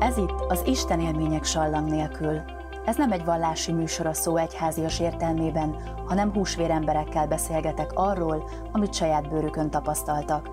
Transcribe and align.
Ez 0.00 0.16
itt 0.16 0.44
az 0.48 0.62
Isten 0.66 1.00
élmények 1.00 1.44
sallang 1.44 1.88
nélkül. 1.88 2.40
Ez 2.84 2.96
nem 2.96 3.12
egy 3.12 3.24
vallási 3.24 3.72
műsor 3.72 4.06
a 4.06 4.12
szó 4.12 4.36
egyházias 4.36 5.00
értelmében, 5.00 5.76
hanem 6.06 6.32
húsvér 6.32 6.70
emberekkel 6.70 7.26
beszélgetek 7.26 7.90
arról, 7.94 8.48
amit 8.72 8.94
saját 8.94 9.28
bőrükön 9.28 9.70
tapasztaltak. 9.70 10.50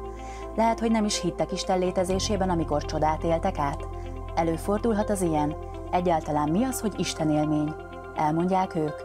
Lehet, 0.56 0.80
hogy 0.80 0.92
nem 0.92 1.06
is 1.06 1.22
hittek 1.22 1.52
Isten 1.52 1.80
létezésében, 1.80 2.50
amikor 2.50 2.86
csodát 2.86 3.24
éltek 3.24 3.58
át. 3.58 3.88
Előfordulhat 4.36 5.10
az 5.10 5.22
ilyen. 5.22 5.56
Egyáltalán 5.92 6.50
mi 6.50 6.64
az, 6.64 6.80
hogy 6.80 7.00
Isten 7.00 7.32
élmény? 7.32 7.76
Elmondják 8.16 8.76
ők. 8.76 8.96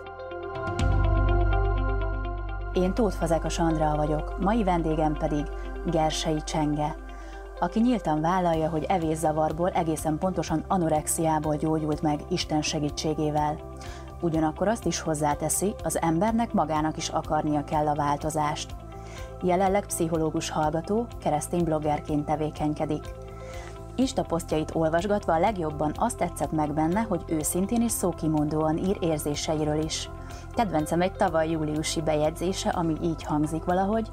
Én 2.72 2.94
Tóth 2.94 3.16
Fazekas 3.16 3.58
Andrea 3.58 3.96
vagyok, 3.96 4.38
mai 4.40 4.64
vendégem 4.64 5.12
pedig 5.12 5.44
Gersei 5.86 6.42
Csenge, 6.42 6.96
aki 7.60 7.80
nyíltan 7.80 8.20
vállalja, 8.20 8.68
hogy 8.68 8.84
evészavarból 8.84 9.68
egészen 9.68 10.18
pontosan 10.18 10.64
anorexiából 10.68 11.56
gyógyult 11.56 12.02
meg 12.02 12.20
Isten 12.28 12.62
segítségével. 12.62 13.56
Ugyanakkor 14.20 14.68
azt 14.68 14.84
is 14.84 15.00
hozzáteszi, 15.00 15.74
az 15.84 16.00
embernek 16.00 16.52
magának 16.52 16.96
is 16.96 17.08
akarnia 17.08 17.64
kell 17.64 17.86
a 17.86 17.94
változást. 17.94 18.74
Jelenleg 19.42 19.86
pszichológus 19.86 20.50
hallgató, 20.50 21.06
keresztény 21.20 21.64
bloggerként 21.64 22.24
tevékenykedik. 22.24 23.04
Ista 23.96 24.22
posztjait 24.22 24.74
olvasgatva 24.74 25.32
a 25.32 25.38
legjobban 25.38 25.92
azt 25.96 26.16
tetszett 26.16 26.52
meg 26.52 26.72
benne, 26.74 27.00
hogy 27.00 27.24
őszintén 27.26 27.82
és 27.82 27.92
szókimondóan 27.92 28.76
ír 28.76 28.96
érzéseiről 29.00 29.82
is. 29.82 30.10
Kedvencem 30.54 31.00
egy 31.00 31.12
tavaly 31.12 31.50
júliusi 31.50 32.00
bejegyzése, 32.00 32.68
ami 32.68 32.96
így 33.02 33.22
hangzik 33.22 33.64
valahogy, 33.64 34.10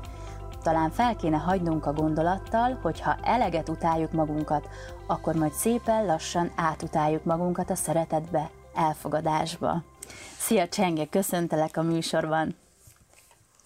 talán 0.66 0.92
fel 0.92 1.16
kéne 1.16 1.38
hagynunk 1.38 1.86
a 1.86 1.94
gondolattal, 1.94 2.80
hogy 2.82 3.02
ha 3.02 3.18
eleget 3.24 3.70
utáljuk 3.70 4.12
magunkat, 4.12 4.70
akkor 5.08 5.36
majd 5.36 5.52
szépen 5.52 6.06
lassan 6.06 6.52
átutáljuk 6.56 7.24
magunkat 7.24 7.70
a 7.70 7.76
szeretetbe, 7.76 8.50
elfogadásba. 8.76 9.84
Szia 10.38 10.68
Csenge, 10.68 11.06
köszöntelek 11.06 11.78
a 11.78 11.82
műsorban! 11.82 12.56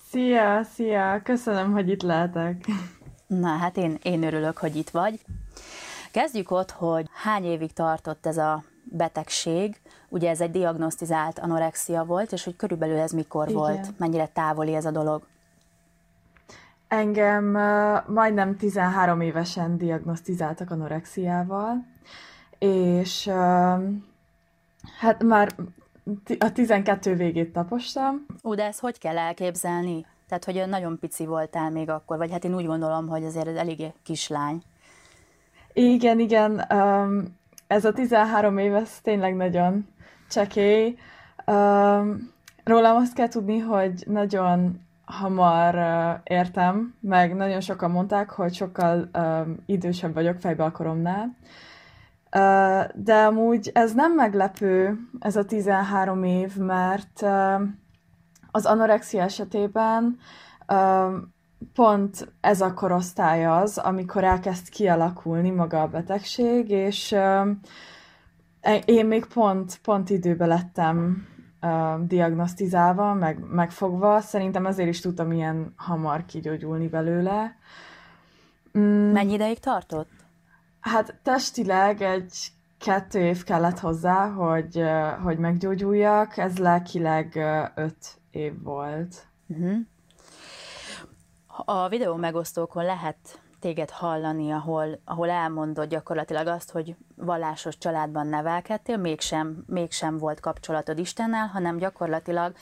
Szia, 0.10 0.64
szia! 0.64 1.22
Köszönöm, 1.24 1.72
hogy 1.72 1.90
itt 1.90 2.02
lehetek. 2.02 2.66
Na 3.28 3.48
hát 3.48 3.78
én, 3.78 3.98
én 4.04 4.24
örülök, 4.24 4.58
hogy 4.58 4.76
itt 4.76 4.90
vagy. 4.90 5.20
Kezdjük 6.12 6.52
ott, 6.52 6.72
hogy 6.72 7.10
hány 7.24 7.44
évig 7.44 7.74
tartott 7.74 8.26
ez 8.26 8.38
a 8.38 8.64
betegség, 8.84 9.82
ugye 10.10 10.30
ez 10.30 10.42
egy 10.42 10.52
diagnosztizált 10.52 11.40
anorexia 11.40 12.04
volt, 12.04 12.32
és 12.32 12.44
hogy 12.44 12.56
körülbelül 12.56 12.98
ez 12.98 13.12
mikor 13.12 13.50
Igen. 13.50 13.60
volt, 13.60 14.00
mennyire 14.00 14.28
távoli 14.28 14.76
ez 14.76 14.86
a 14.86 14.92
dolog? 14.92 15.28
Engem 16.90 17.46
majdnem 18.08 18.58
13 18.58 19.22
évesen 19.22 19.78
diagnosztizáltak 19.78 20.72
anorexiával, 20.72 21.86
és 22.60 23.28
hát 25.00 25.24
már 25.24 25.56
a 26.40 26.52
12 26.52 27.16
végét 27.16 27.54
tapostam. 27.54 28.26
Ú, 28.42 28.54
de 28.54 28.66
ezt 28.66 28.80
hogy 28.80 28.98
kell 29.00 29.18
elképzelni? 29.18 30.06
Tehát, 30.28 30.46
hogy 30.46 30.64
nagyon 30.68 31.00
pici 31.00 31.26
voltál 31.26 31.70
még 31.70 31.90
akkor, 31.90 32.18
vagy 32.18 32.32
hát 32.32 32.44
én 32.44 32.56
úgy 32.56 32.66
gondolom, 32.66 33.08
hogy 33.08 33.24
azért 33.24 33.48
ez 33.48 33.56
eléggé 33.56 33.94
kislány. 34.04 34.62
Igen, 35.74 36.20
igen. 36.20 36.66
Um, 36.74 37.38
ez 37.68 37.86
a 37.86 37.92
13 37.92 38.58
év, 38.58 38.76
ez 38.76 39.00
tényleg 39.02 39.36
nagyon 39.36 39.88
csekély. 40.30 40.98
Um, 41.46 42.32
rólam 42.64 42.96
azt 42.96 43.14
kell 43.14 43.28
tudni, 43.28 43.60
hogy 43.60 44.04
nagyon 44.08 44.80
hamar 45.10 45.76
uh, 45.76 46.20
értem, 46.24 46.94
meg 47.00 47.36
nagyon 47.36 47.62
sokan 47.62 47.92
mondták, 47.92 48.30
hogy 48.30 48.54
sokkal 48.54 49.10
um, 49.18 49.56
idősebb 49.66 50.14
vagyok 50.14 50.40
fejbe 50.40 50.64
a 50.64 50.72
koromnál. 50.72 51.36
Uh, 52.36 53.04
de 53.04 53.16
amúgy 53.16 53.72
ez 53.74 53.94
nem 53.94 54.14
meglepő, 54.14 55.00
ez 55.20 55.36
a 55.36 55.46
13 55.46 56.24
év, 56.24 56.56
mert 56.56 57.22
uh, 57.22 57.62
az 58.52 58.66
anorexia 58.66 59.24
esetében 59.24 60.18
uh, 60.68 61.14
pont 61.74 62.34
ez 62.42 62.62
a 62.62 62.74
korosztály 62.74 63.46
az, 63.46 63.78
amikor 63.78 64.24
elkezd 64.24 64.70
kialakulni 64.70 65.50
maga 65.50 65.82
a 65.82 65.88
betegség, 65.88 66.70
és 66.70 67.12
uh, 67.12 67.48
én 68.86 69.06
még 69.06 69.26
pont, 69.26 69.80
pont 69.84 70.10
időben 70.10 70.48
lettem 70.48 71.28
uh, 71.62 72.06
diagnosztizálva, 72.06 73.14
meg, 73.14 73.40
megfogva. 73.52 74.20
Szerintem 74.20 74.66
azért 74.66 74.90
is 74.90 75.00
tudtam 75.00 75.32
ilyen 75.32 75.74
hamar 75.76 76.26
kigyógyulni 76.26 76.88
belőle. 76.88 77.56
Mm. 78.78 79.12
Mennyi 79.12 79.34
ideig 79.34 79.60
tartott? 79.60 80.10
Hát 80.80 81.20
testileg 81.24 82.02
egy 82.02 82.52
kettő 82.78 83.20
év 83.20 83.44
kellett 83.44 83.80
hozzá, 83.80 84.30
hogy, 84.30 84.84
hogy 85.24 85.38
meggyógyuljak, 85.38 86.38
ez 86.38 86.58
lelkileg 86.58 87.40
öt 87.76 88.20
év 88.32 88.62
volt. 88.64 89.28
Uh-huh. 89.48 89.78
A 91.66 91.88
videó 91.88 92.16
megosztókon 92.16 92.84
lehet 92.84 93.42
téged 93.60 93.90
hallani, 93.90 94.52
ahol, 94.52 95.00
ahol 95.06 95.30
elmondod 95.30 95.90
gyakorlatilag 95.90 96.48
azt, 96.48 96.72
hogy 96.72 96.96
vallásos 97.16 97.78
családban 97.78 98.28
nevelkedtél, 98.28 98.98
mégsem, 98.98 99.64
mégsem 99.68 100.18
volt 100.18 100.40
kapcsolatod 100.40 101.00
Istennel, 101.00 101.48
hanem 101.48 101.78
gyakorlatilag 101.78 102.54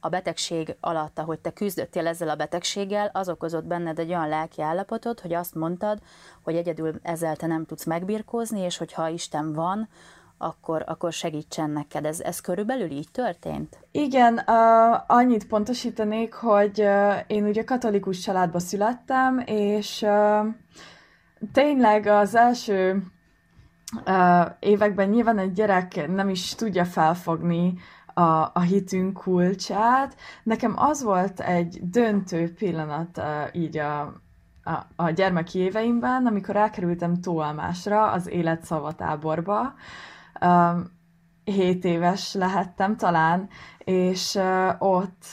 a 0.00 0.08
betegség 0.08 0.76
alatt, 0.80 1.18
ahogy 1.18 1.38
te 1.38 1.52
küzdöttél 1.52 2.06
ezzel 2.06 2.28
a 2.28 2.36
betegséggel, 2.36 3.10
az 3.12 3.28
okozott 3.28 3.64
benned 3.64 3.98
egy 3.98 4.08
olyan 4.08 4.28
lelki 4.28 4.62
állapotot, 4.62 5.20
hogy 5.20 5.32
azt 5.32 5.54
mondtad, 5.54 5.98
hogy 6.42 6.56
egyedül 6.56 6.94
ezzel 7.02 7.36
te 7.36 7.46
nem 7.46 7.64
tudsz 7.64 7.84
megbirkózni, 7.84 8.60
és 8.60 8.76
hogyha 8.76 9.08
Isten 9.08 9.52
van, 9.52 9.88
akkor, 10.38 10.84
akkor 10.86 11.12
segítsen 11.12 11.70
neked. 11.70 12.04
Ez, 12.04 12.20
ez 12.20 12.40
körülbelül 12.40 12.90
így 12.90 13.10
történt? 13.12 13.78
Igen, 13.90 14.34
uh, 14.34 15.00
annyit 15.06 15.46
pontosítanék, 15.46 16.34
hogy 16.34 16.80
uh, 16.80 17.14
én 17.26 17.44
ugye 17.44 17.64
katolikus 17.64 18.18
családba 18.18 18.58
születtem, 18.58 19.42
és 19.46 20.02
uh, 20.02 20.46
tényleg 21.52 22.06
az 22.06 22.34
első 22.34 23.02
uh, 24.06 24.46
években 24.58 25.08
nyilván 25.08 25.38
egy 25.38 25.52
gyerek 25.52 26.08
nem 26.08 26.28
is 26.28 26.54
tudja 26.54 26.84
felfogni 26.84 27.74
a, 28.14 28.50
a 28.52 28.60
hitünk 28.60 29.18
kulcsát. 29.18 30.16
Nekem 30.42 30.74
az 30.76 31.02
volt 31.02 31.40
egy 31.40 31.78
döntő 31.82 32.52
pillanat 32.52 33.16
uh, 33.16 33.24
így 33.52 33.78
a, 33.78 34.00
a, 34.68 34.86
a 34.96 35.10
gyermeki 35.10 35.58
éveimben, 35.58 36.26
amikor 36.26 36.56
elkerültem 36.56 37.20
Tóalmásra, 37.20 38.10
az 38.10 38.28
élet 38.28 38.64
szavatáborba, 38.64 39.60
um, 39.60 39.72
7 41.44 41.84
éves 41.84 42.34
lehettem 42.34 42.96
talán, 42.96 43.48
és 43.78 44.38
ott, 44.78 45.24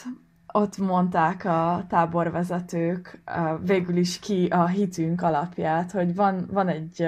ott 0.53 0.77
mondták 0.77 1.45
a 1.45 1.85
táborvezetők 1.89 3.21
végül 3.61 3.95
is 3.97 4.19
ki 4.19 4.45
a 4.45 4.67
hitünk 4.67 5.21
alapját, 5.21 5.91
hogy 5.91 6.15
van, 6.15 6.47
van 6.51 6.67
egy, 6.67 7.07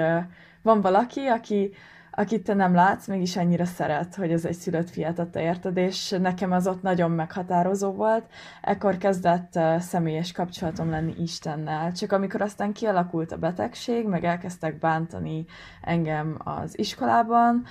van 0.62 0.80
valaki, 0.80 1.26
aki, 1.26 1.72
akit 2.18 2.44
te 2.44 2.54
nem 2.54 2.74
látsz, 2.74 3.06
mégis 3.06 3.36
annyira 3.36 3.64
szeret, 3.64 4.14
hogy 4.14 4.32
ez 4.32 4.44
egy 4.44 4.56
szülött 4.56 4.90
fiát 4.90 5.18
adta 5.18 5.40
érted, 5.40 5.76
és 5.76 6.10
nekem 6.20 6.52
az 6.52 6.66
ott 6.66 6.82
nagyon 6.82 7.10
meghatározó 7.10 7.92
volt. 7.92 8.24
Ekkor 8.62 8.96
kezdett 8.96 9.58
személyes 9.78 10.32
kapcsolatom 10.32 10.90
lenni 10.90 11.14
Istennel. 11.18 11.92
Csak 11.92 12.12
amikor 12.12 12.40
aztán 12.40 12.72
kialakult 12.72 13.32
a 13.32 13.36
betegség, 13.36 14.06
meg 14.06 14.24
elkezdtek 14.24 14.78
bántani 14.78 15.44
engem 15.82 16.36
az 16.44 16.78
iskolában, 16.78 17.64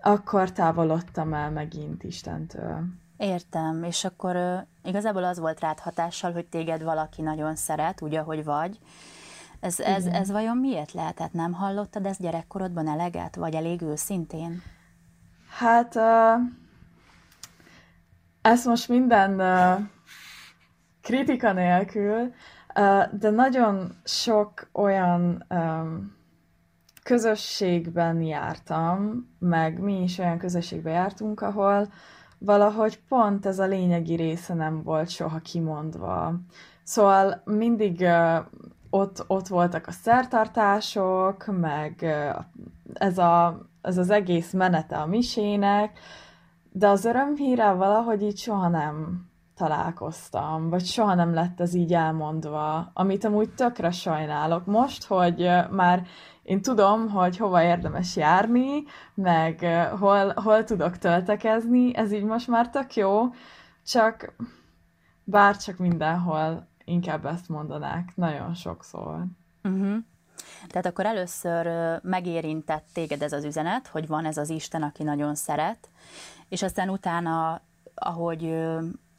akkor 0.00 0.52
távolodtam 0.52 1.34
el 1.34 1.50
megint 1.50 2.02
Istentől. 2.02 2.84
Értem, 3.16 3.82
és 3.82 4.04
akkor 4.04 4.66
igazából 4.84 5.24
az 5.24 5.38
volt 5.38 5.60
rád 5.60 5.78
hatással, 5.78 6.32
hogy 6.32 6.46
téged 6.46 6.82
valaki 6.82 7.22
nagyon 7.22 7.56
szeret, 7.56 8.02
úgy, 8.02 8.14
ahogy 8.14 8.44
vagy. 8.44 8.78
Ez, 9.64 9.80
ez, 9.80 10.06
ez 10.06 10.30
vajon 10.30 10.56
miért 10.56 10.92
lehetett? 10.92 11.32
Nem 11.32 11.52
hallottad 11.52 12.06
ezt 12.06 12.20
gyerekkorodban 12.20 12.88
eleget, 12.88 13.36
vagy 13.36 13.54
elég 13.54 13.82
őszintén? 13.82 14.62
Hát, 15.48 15.94
uh, 15.94 16.46
ez 18.42 18.64
most 18.64 18.88
minden 18.88 19.40
uh, 19.40 19.84
kritika 21.02 21.52
nélkül, 21.52 22.32
uh, 22.78 23.04
de 23.18 23.30
nagyon 23.30 23.96
sok 24.04 24.68
olyan 24.72 25.44
um, 25.50 26.16
közösségben 27.02 28.22
jártam, 28.22 29.26
meg 29.38 29.78
mi 29.78 30.02
is 30.02 30.18
olyan 30.18 30.38
közösségben 30.38 30.92
jártunk, 30.92 31.40
ahol 31.40 31.92
valahogy 32.38 33.00
pont 33.08 33.46
ez 33.46 33.58
a 33.58 33.66
lényegi 33.66 34.14
része 34.14 34.54
nem 34.54 34.82
volt 34.82 35.08
soha 35.08 35.38
kimondva. 35.38 36.34
Szóval 36.82 37.42
mindig 37.44 38.00
uh, 38.00 38.36
ott, 38.94 39.24
ott 39.26 39.48
voltak 39.48 39.86
a 39.86 39.90
szertartások, 39.90 41.46
meg 41.60 42.06
ez, 42.92 43.18
a, 43.18 43.66
ez 43.82 43.98
az 43.98 44.10
egész 44.10 44.52
menete 44.52 44.96
a 44.96 45.06
misének, 45.06 45.98
de 46.72 46.88
az 46.88 47.04
örömhírrel 47.04 47.76
valahogy 47.76 48.22
így 48.22 48.38
soha 48.38 48.68
nem, 48.68 49.26
találkoztam, 49.56 50.70
vagy 50.70 50.84
soha 50.84 51.14
nem 51.14 51.34
lett 51.34 51.60
ez 51.60 51.74
így 51.74 51.94
elmondva, 51.94 52.90
amit 52.92 53.24
amúgy 53.24 53.50
tökre 53.54 53.90
sajnálok. 53.90 54.66
Most, 54.66 55.04
hogy 55.04 55.50
már 55.70 56.06
én 56.42 56.62
tudom, 56.62 57.08
hogy 57.08 57.36
hova 57.36 57.62
érdemes 57.62 58.16
járni, 58.16 58.82
meg 59.14 59.64
hol, 59.98 60.32
hol 60.34 60.64
tudok 60.64 60.98
töltekezni, 60.98 61.96
ez 61.96 62.12
így 62.12 62.24
most 62.24 62.48
már 62.48 62.70
tök 62.70 62.94
jó, 62.94 63.22
csak 63.84 64.34
bár 65.24 65.56
csak 65.56 65.78
mindenhol 65.78 66.72
inkább 66.84 67.26
ezt 67.26 67.48
mondanák, 67.48 68.12
nagyon 68.14 68.54
sokszor. 68.54 69.24
Uh-huh. 69.62 69.96
Tehát 70.68 70.86
akkor 70.86 71.06
először 71.06 71.68
megérintett 72.02 72.86
téged 72.92 73.22
ez 73.22 73.32
az 73.32 73.44
üzenet, 73.44 73.86
hogy 73.86 74.06
van 74.06 74.24
ez 74.24 74.36
az 74.36 74.48
Isten, 74.50 74.82
aki 74.82 75.02
nagyon 75.02 75.34
szeret, 75.34 75.88
és 76.48 76.62
aztán 76.62 76.90
utána, 76.90 77.60
ahogy 77.94 78.54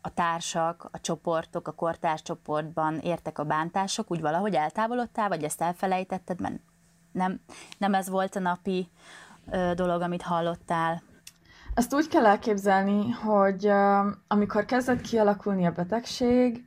a 0.02 0.14
társak, 0.14 0.90
a 0.92 1.00
csoportok, 1.00 1.68
a 1.68 1.72
kortárs 1.72 2.22
csoportban 2.22 2.98
értek 2.98 3.40
a 3.40 3.44
bántások, 3.44 4.12
úgy 4.12 4.22
valahogy 4.22 4.54
eltávolodtál, 4.54 5.28
vagy 5.28 5.44
ezt 5.44 5.62
elfelejtetted, 5.62 6.40
mert 6.40 6.60
nem, 7.12 7.40
nem 7.78 7.94
ez 7.94 8.10
volt 8.10 8.36
a 8.36 8.40
napi 8.40 8.90
ö, 9.52 9.72
dolog, 9.76 10.02
amit 10.02 10.22
hallottál? 10.22 11.02
Ezt 11.74 11.94
úgy 11.94 12.08
kell 12.08 12.26
elképzelni, 12.26 13.10
hogy 13.10 13.72
amikor 14.28 14.66
kezdett 14.66 15.02
kialakulni 15.02 15.66
a 15.66 15.72
betegség, 15.72 16.66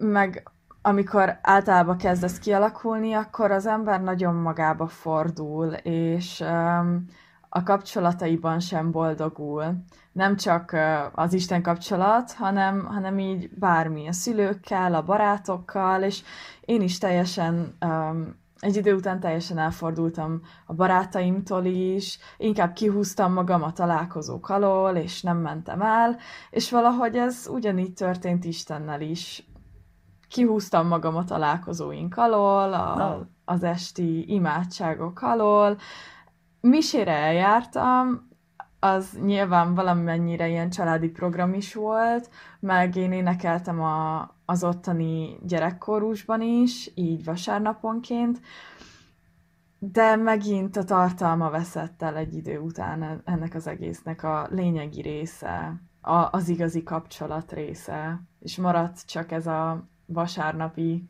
meg 0.00 0.50
amikor 0.82 1.38
általában 1.42 1.96
kezd 1.96 2.24
ez 2.24 2.38
kialakulni, 2.38 3.12
akkor 3.12 3.50
az 3.50 3.66
ember 3.66 4.02
nagyon 4.02 4.34
magába 4.34 4.86
fordul, 4.86 5.72
és 5.82 6.40
um, 6.40 7.06
a 7.48 7.62
kapcsolataiban 7.62 8.60
sem 8.60 8.90
boldogul. 8.90 9.84
Nem 10.12 10.36
csak 10.36 10.76
az 11.12 11.32
Isten 11.32 11.62
kapcsolat, 11.62 12.32
hanem, 12.32 12.84
hanem 12.84 13.18
így 13.18 13.50
bármi, 13.58 14.08
a 14.08 14.12
szülőkkel, 14.12 14.94
a 14.94 15.02
barátokkal, 15.02 16.02
és 16.02 16.22
én 16.60 16.82
is 16.82 16.98
teljesen 16.98 17.76
um, 17.86 18.38
egy 18.60 18.76
idő 18.76 18.94
után 18.94 19.20
teljesen 19.20 19.58
elfordultam 19.58 20.40
a 20.66 20.74
barátaimtól 20.74 21.64
is, 21.64 22.18
inkább 22.36 22.72
kihúztam 22.72 23.32
magam 23.32 23.62
a 23.62 23.72
találkozók 23.72 24.48
alól, 24.48 24.96
és 24.96 25.22
nem 25.22 25.38
mentem 25.38 25.82
el, 25.82 26.16
és 26.50 26.70
valahogy 26.70 27.16
ez 27.16 27.46
ugyanígy 27.50 27.92
történt 27.92 28.44
Istennel 28.44 29.00
is. 29.00 29.49
Kihúztam 30.30 30.86
magam 30.86 31.16
a 31.16 31.24
találkozóink 31.24 32.16
alól, 32.16 32.72
a, 32.72 33.28
az 33.44 33.62
esti 33.62 34.32
imádságok 34.32 35.22
alól, 35.22 35.76
misére 36.60 37.12
eljártam, 37.12 38.28
az 38.80 39.18
nyilván 39.22 39.74
valamennyire 39.74 40.48
ilyen 40.48 40.70
családi 40.70 41.08
program 41.08 41.54
is 41.54 41.74
volt, 41.74 42.30
meg 42.60 42.96
én 42.96 43.12
énekeltem 43.12 43.80
a, 43.82 44.20
az 44.44 44.64
ottani 44.64 45.38
gyerekkorúsban 45.42 46.40
is, 46.40 46.90
így 46.94 47.24
vasárnaponként, 47.24 48.40
de 49.78 50.16
megint 50.16 50.76
a 50.76 50.84
tartalma 50.84 51.50
veszett 51.50 52.02
el 52.02 52.16
egy 52.16 52.34
idő 52.34 52.58
után 52.58 53.22
ennek 53.24 53.54
az 53.54 53.66
egésznek 53.66 54.22
a 54.22 54.46
lényegi 54.50 55.00
része, 55.00 55.82
a, 56.00 56.28
az 56.30 56.48
igazi 56.48 56.82
kapcsolat 56.82 57.52
része, 57.52 58.22
és 58.40 58.56
maradt 58.56 59.06
csak 59.06 59.32
ez 59.32 59.46
a 59.46 59.88
vasárnapi 60.12 61.08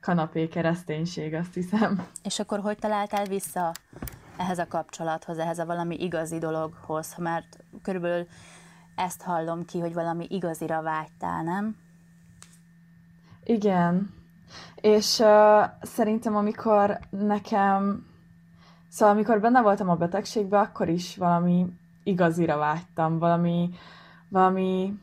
kanapé 0.00 0.48
kereszténység, 0.48 1.34
azt 1.34 1.54
hiszem. 1.54 2.06
És 2.22 2.38
akkor 2.38 2.60
hogy 2.60 2.78
találtál 2.78 3.24
vissza 3.24 3.72
ehhez 4.36 4.58
a 4.58 4.66
kapcsolathoz, 4.68 5.38
ehhez 5.38 5.58
a 5.58 5.66
valami 5.66 6.02
igazi 6.02 6.38
dologhoz, 6.38 7.14
mert 7.16 7.64
körülbelül 7.82 8.26
ezt 8.94 9.22
hallom 9.22 9.64
ki, 9.64 9.80
hogy 9.80 9.94
valami 9.94 10.26
igazira 10.28 10.82
vágytál, 10.82 11.42
nem? 11.42 11.76
Igen. 13.44 14.14
És 14.74 15.18
uh, 15.18 15.64
szerintem, 15.82 16.36
amikor 16.36 16.98
nekem, 17.10 18.06
szóval 18.88 19.14
amikor 19.14 19.40
benne 19.40 19.60
voltam 19.60 19.88
a 19.88 19.96
betegségben, 19.96 20.60
akkor 20.60 20.88
is 20.88 21.16
valami 21.16 21.66
igazira 22.02 22.56
vágytam, 22.56 23.18
valami, 23.18 23.70
valami, 24.28 24.98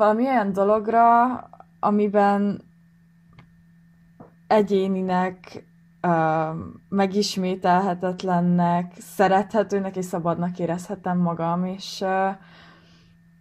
valami 0.00 0.26
olyan 0.26 0.52
dologra, 0.52 1.34
amiben 1.80 2.62
egyéninek 4.46 5.64
megismételhetetlennek, 6.88 8.92
szerethetőnek 8.98 9.96
és 9.96 10.04
szabadnak 10.04 10.58
érezhetem 10.58 11.18
magam, 11.18 11.64
és 11.64 12.04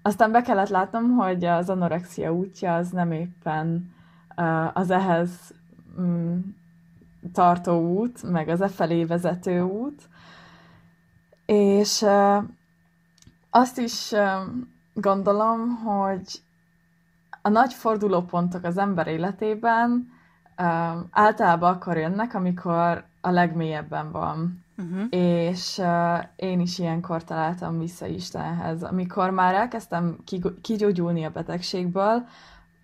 aztán 0.01 0.31
be 0.31 0.41
kellett 0.41 0.69
látnom, 0.69 1.15
hogy 1.15 1.45
az 1.45 1.69
anorexia 1.69 2.33
útja 2.33 2.75
az 2.75 2.89
nem 2.89 3.11
éppen 3.11 3.93
az 4.73 4.89
ehhez 4.89 5.53
um, 5.97 6.55
tartó 7.33 7.79
út, 7.79 8.23
meg 8.23 8.49
az 8.49 8.61
e 8.61 8.67
felé 8.67 9.03
vezető 9.03 9.61
út, 9.61 10.09
és 11.45 12.05
azt 13.49 13.77
is 13.77 14.13
gondolom, 14.93 15.75
hogy 15.75 16.41
a 17.41 17.49
nagy 17.49 17.73
fordulópontok 17.73 18.63
az 18.63 18.77
ember 18.77 19.07
életében 19.07 20.11
uh, 20.57 20.65
általában 21.11 21.73
akkor 21.73 21.97
jönnek, 21.97 22.33
amikor 22.33 23.03
a 23.21 23.29
legmélyebben 23.29 24.11
van. 24.11 24.63
Uh-huh. 24.77 25.05
És 25.09 25.77
uh, 25.77 26.23
én 26.35 26.59
is 26.59 26.79
ilyenkor 26.79 27.23
találtam 27.23 27.79
vissza 27.79 28.05
Istenhez. 28.05 28.83
Amikor 28.83 29.29
már 29.29 29.53
elkezdtem 29.53 30.17
kigyógyulni 30.61 31.25
a 31.25 31.29
betegségből, 31.29 32.27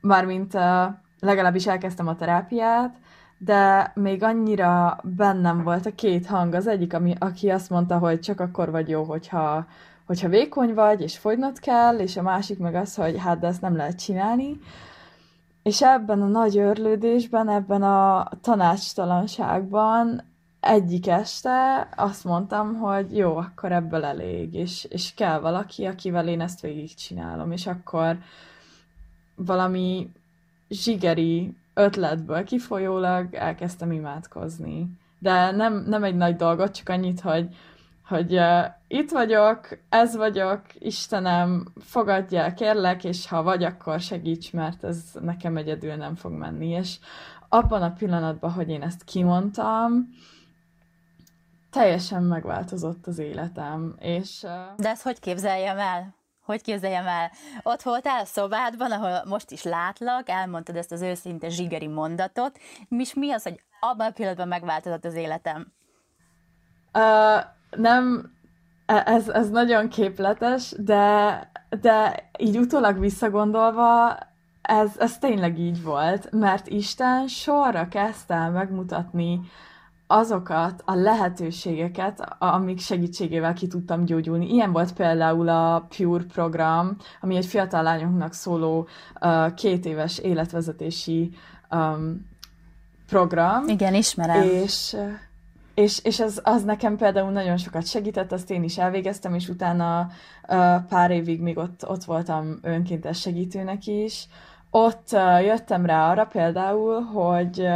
mármint 0.02 0.54
uh, 0.54 0.84
legalábbis 1.20 1.68
elkezdtem 1.68 2.08
a 2.08 2.16
terápiát, 2.16 2.96
de 3.38 3.92
még 3.96 4.24
annyira 4.24 5.00
bennem 5.04 5.64
volt 5.64 5.86
a 5.86 5.96
két 5.96 6.26
hang. 6.26 6.54
Az 6.54 6.68
egyik, 6.68 6.94
ami, 6.94 7.16
aki 7.20 7.50
azt 7.50 7.70
mondta, 7.70 7.98
hogy 7.98 8.20
csak 8.20 8.40
akkor 8.40 8.72
vagy 8.72 8.90
jó, 8.90 9.04
hogyha, 9.04 9.66
hogyha 10.06 10.30
vékony 10.30 10.74
vagy, 10.74 11.02
és 11.02 11.18
fogynod 11.18 11.60
kell, 11.60 11.98
és 11.98 12.18
a 12.18 12.22
másik 12.22 12.58
meg 12.58 12.76
az, 12.76 12.96
hogy 12.96 13.18
hát 13.18 13.40
de 13.40 13.48
ezt 13.48 13.62
nem 13.62 13.76
lehet 13.76 14.04
csinálni. 14.04 14.60
És 15.64 15.82
ebben 15.82 16.22
a 16.22 16.28
nagy 16.28 16.58
örlődésben, 16.58 17.50
ebben 17.50 17.84
a 17.84 18.30
tanácstalanságban 18.42 20.24
egyik 20.60 21.08
este 21.08 21.88
azt 21.96 22.24
mondtam, 22.24 22.76
hogy 22.76 23.18
jó, 23.18 23.38
akkor 23.38 23.72
ebből 23.72 24.04
elég, 24.04 24.54
és, 24.54 24.84
és 24.84 25.14
kell 25.14 25.40
valaki, 25.40 25.86
akivel 25.86 26.28
én 26.28 26.42
ezt 26.42 26.62
végigcsinálom, 26.62 27.52
és 27.52 27.68
akkor 27.68 28.18
valami 29.36 30.12
zsigeri 30.70 31.56
ötletből 31.74 32.44
kifolyólag 32.44 33.34
elkezdtem 33.34 33.92
imádkozni. 33.92 34.88
De 35.20 35.52
nem, 35.52 35.86
nem 35.88 36.04
egy 36.04 36.16
nagy 36.16 36.36
dolgot, 36.36 36.76
csak 36.76 36.90
annyit, 36.90 37.22
hogy 37.22 37.56
hogy 38.08 38.34
uh, 38.34 38.66
itt 38.88 39.12
vagyok, 39.12 39.68
ez 39.90 40.16
vagyok, 40.16 40.62
Istenem, 40.74 41.74
fogadjál, 41.80 42.54
kérlek, 42.54 43.04
és 43.04 43.28
ha 43.28 43.44
vagy, 43.44 43.64
akkor 43.64 44.00
segíts, 44.00 44.54
mert 44.54 44.84
ez 44.84 45.04
nekem 45.22 45.58
egyedül 45.58 45.96
nem 45.96 46.16
fog 46.16 46.32
menni. 46.32 46.68
És 46.68 46.98
abban 47.50 47.82
a 47.82 47.94
pillanatban, 47.94 48.52
hogy 48.52 48.70
én 48.70 48.82
ezt 48.82 49.04
kimondtam, 49.04 50.10
teljesen 51.72 52.24
megváltozott 52.24 53.08
az 53.08 53.18
életem, 53.18 53.96
és... 54.00 54.44
Uh... 54.44 54.52
De 54.78 54.90
ezt 54.90 55.04
hogy 55.04 55.20
képzeljem 55.20 55.78
el? 55.78 56.16
Hogy 56.46 56.62
képzeljem 56.62 57.08
el? 57.08 57.32
Ott 57.64 57.82
voltál 57.82 58.22
a 58.22 58.26
szobádban, 58.26 58.92
ahol 58.92 59.24
most 59.26 59.52
is 59.52 59.64
látlak, 59.64 60.30
elmondtad 60.30 60.76
ezt 60.76 60.92
az 60.92 61.02
őszinte 61.02 61.50
zsigeri 61.50 61.88
mondatot, 61.88 62.60
és 62.90 63.14
mi 63.14 63.32
az, 63.32 63.44
hogy 63.44 63.64
abban 63.80 64.08
a 64.08 64.12
pillanatban 64.12 64.48
megváltozott 64.48 65.06
az 65.06 65.14
életem? 65.14 65.74
Uh, 66.94 67.55
nem, 67.78 68.32
e, 68.86 69.04
ez, 69.06 69.28
ez 69.28 69.50
nagyon 69.50 69.90
képletes, 69.90 70.74
de, 70.78 71.40
de 71.82 72.30
így 72.38 72.58
utólag 72.58 73.00
visszagondolva 73.00 74.18
ez, 74.68 74.92
ez 74.98 75.18
tényleg 75.18 75.60
így 75.60 75.84
volt, 75.84 76.32
mert 76.32 76.68
Isten 76.68 77.28
sorra 77.28 77.88
kezdte 77.88 78.34
el 78.34 78.52
megmutatni 78.52 79.40
azokat 80.08 80.82
a 80.86 80.96
lehetőségeket, 80.96 82.36
amik 82.38 82.80
segítségével 82.80 83.54
ki 83.54 83.68
tudtam 83.68 84.06
gyógyulni. 84.06 84.54
Ilyen 84.54 84.72
volt 84.72 84.94
például 84.94 85.50
a 85.50 85.88
Pure 85.98 86.24
program, 86.24 86.98
ami 87.22 87.36
egy 87.36 87.46
fiatal 87.46 87.84
lányoknak 87.84 88.34
szóló 88.34 88.88
uh, 89.22 89.54
két 89.54 89.86
éves 89.86 90.18
életvezetési 90.18 91.32
um, 91.72 92.30
program. 93.08 93.68
Igen, 93.68 93.94
ismerem. 93.94 94.42
És 94.42 94.96
és, 95.76 96.00
és 96.04 96.20
az, 96.20 96.42
az 96.44 96.64
nekem 96.64 96.98
például 96.98 97.32
nagyon 97.32 97.58
sokat 97.58 97.88
segített, 97.88 98.32
azt 98.32 98.52
én 98.52 98.64
is 98.64 98.78
elvégeztem, 98.78 99.34
és 99.34 99.50
utána 99.50 100.10
pár 100.90 101.12
évig 101.12 101.42
még 101.42 101.58
ott, 101.58 101.90
ott 101.90 102.04
voltam 102.04 102.60
önkéntes 102.62 103.20
segítőnek 103.20 103.86
is. 103.88 104.28
Ott 104.70 105.10
jöttem 105.44 105.86
rá 105.86 106.10
arra 106.10 106.26
például, 106.26 107.02
hogy 107.02 107.68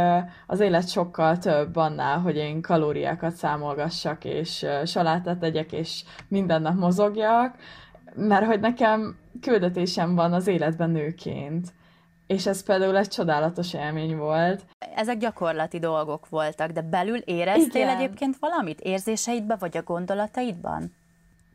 az 0.46 0.60
élet 0.60 0.88
sokkal 0.88 1.38
több 1.38 1.76
annál, 1.76 2.18
hogy 2.18 2.36
én 2.36 2.62
kalóriákat 2.62 3.34
számolgassak, 3.34 4.24
és 4.24 4.66
salátát 4.84 5.38
tegyek, 5.38 5.72
és 5.72 6.04
minden 6.28 6.62
nap 6.62 6.74
mozogjak, 6.74 7.54
mert 8.14 8.46
hogy 8.46 8.60
nekem 8.60 9.16
küldetésem 9.40 10.14
van 10.14 10.32
az 10.32 10.46
életben 10.46 10.90
nőként. 10.90 11.72
És 12.30 12.46
ez 12.46 12.62
például 12.62 12.96
egy 12.96 13.08
csodálatos 13.08 13.74
élmény 13.74 14.16
volt. 14.16 14.64
Ezek 14.94 15.18
gyakorlati 15.18 15.78
dolgok 15.78 16.28
voltak, 16.28 16.70
de 16.70 16.80
belül 16.80 17.16
éreztél 17.16 17.82
Igen. 17.82 17.96
egyébként 17.96 18.36
valamit 18.40 18.80
érzéseidben, 18.80 19.56
vagy 19.60 19.76
a 19.76 19.82
gondolataidban? 19.82 20.94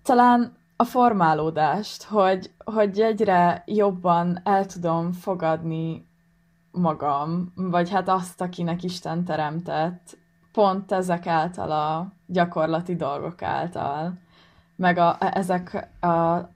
Talán 0.04 0.58
a 0.76 0.84
formálódást, 0.84 2.04
hogy, 2.04 2.52
hogy 2.66 3.00
egyre 3.00 3.64
jobban 3.66 4.42
el 4.44 4.66
tudom 4.66 5.12
fogadni 5.12 6.08
magam, 6.72 7.52
vagy 7.56 7.90
hát 7.90 8.10
azt, 8.10 8.42
akinek 8.42 8.84
Isten 8.84 9.24
teremtett, 9.24 10.18
pont 10.52 10.92
ezek 10.92 11.28
által 11.28 11.72
a 11.72 12.14
gyakorlati 12.26 12.96
dolgok 12.96 13.42
által, 13.42 14.14
meg 14.76 14.98
a, 14.98 15.18
ezek 15.20 15.88
a, 16.02 16.50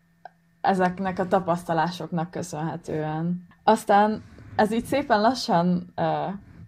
ezeknek 0.61 1.19
a 1.19 1.27
tapasztalásoknak 1.27 2.31
köszönhetően. 2.31 3.47
Aztán 3.69 4.23
ez 4.55 4.71
így 4.71 4.85
szépen 4.85 5.21
lassan 5.21 5.93
uh, 5.97 6.05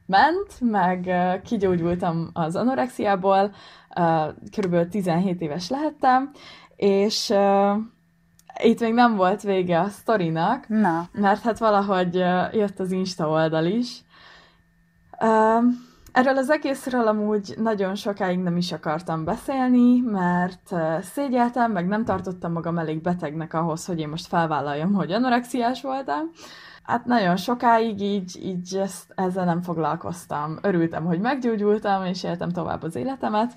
ment, 0.05 0.59
meg 0.59 1.03
uh, 1.07 1.41
kigyógyultam 1.41 2.29
az 2.33 2.55
anorexiából, 2.55 3.51
uh, 3.95 4.33
körülbelül 4.51 4.89
17 4.89 5.41
éves 5.41 5.69
lehettem, 5.69 6.31
és 6.75 7.29
uh, 7.29 7.77
itt 8.63 8.79
még 8.79 8.93
nem 8.93 9.15
volt 9.15 9.41
vége 9.41 9.79
a 9.79 9.87
sztorinak, 9.87 10.67
Na. 10.67 11.07
mert 11.11 11.41
hát 11.41 11.57
valahogy 11.57 12.15
uh, 12.15 12.53
jött 12.53 12.79
az 12.79 12.91
Insta 12.91 13.29
oldal 13.29 13.65
is. 13.65 14.01
Uh, 15.21 15.63
erről 16.11 16.37
az 16.37 16.49
egészről 16.49 17.07
amúgy 17.07 17.53
nagyon 17.57 17.95
sokáig 17.95 18.39
nem 18.39 18.57
is 18.57 18.71
akartam 18.71 19.23
beszélni, 19.23 19.99
mert 19.99 20.71
uh, 20.71 20.99
szégyeltem, 20.99 21.71
meg 21.71 21.87
nem 21.87 22.05
tartottam 22.05 22.51
magam 22.51 22.77
elég 22.77 23.01
betegnek 23.01 23.53
ahhoz, 23.53 23.85
hogy 23.85 23.99
én 23.99 24.09
most 24.09 24.27
felvállaljam, 24.27 24.93
hogy 24.93 25.11
anorexiás 25.11 25.81
voltam. 25.81 26.31
Hát 26.83 27.05
nagyon 27.05 27.37
sokáig 27.37 28.01
így, 28.01 28.39
így 28.43 28.75
ezt, 28.75 29.13
ezzel 29.15 29.45
nem 29.45 29.61
foglalkoztam. 29.61 30.57
Örültem, 30.61 31.05
hogy 31.05 31.19
meggyógyultam, 31.19 32.05
és 32.05 32.23
éltem 32.23 32.49
tovább 32.49 32.83
az 32.83 32.95
életemet. 32.95 33.53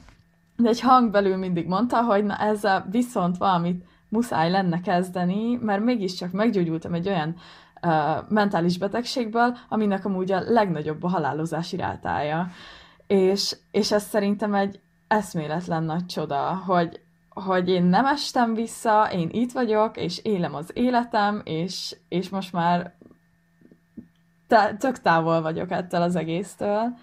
De 0.57 0.69
egy 0.69 0.81
hang 0.81 1.11
belül 1.11 1.37
mindig 1.37 1.66
mondta, 1.66 2.02
hogy 2.02 2.25
na 2.25 2.37
ezzel 2.37 2.87
viszont 2.90 3.37
valamit 3.37 3.85
muszáj 4.09 4.50
lenne 4.50 4.81
kezdeni, 4.81 5.54
mert 5.54 5.85
mégiscsak 5.85 6.33
meggyógyultam 6.33 6.95
egy 6.95 7.09
olyan 7.09 7.37
uh, 7.83 8.28
mentális 8.28 8.78
betegségből, 8.78 9.57
aminek 9.69 10.04
amúgy 10.04 10.33
a 10.33 10.40
legnagyobb 10.40 11.02
a 11.02 11.09
halálozási 11.09 11.76
rátája. 11.76 12.49
És, 13.07 13.57
és 13.71 13.93
ez 13.93 14.02
szerintem 14.02 14.54
egy 14.54 14.81
eszméletlen 15.09 15.83
nagy 15.83 16.07
csoda, 16.07 16.62
hogy, 16.66 17.00
hogy 17.28 17.69
én 17.69 17.85
nem 17.85 18.07
estem 18.07 18.54
vissza, 18.54 19.09
én 19.12 19.28
itt 19.33 19.52
vagyok, 19.52 19.97
és 19.97 20.19
élem 20.23 20.54
az 20.54 20.71
életem, 20.73 21.40
és, 21.45 21.97
és 22.09 22.28
most 22.28 22.52
már 22.52 22.95
tök 24.78 25.00
távol 25.00 25.42
vagyok 25.42 25.70
ettől 25.70 26.02
az 26.02 26.16
egésztől. 26.16 26.96